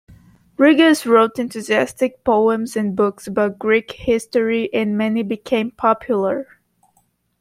[0.57, 6.47] Rigas wrote enthusiastic poems and books about Greek history and many became popular.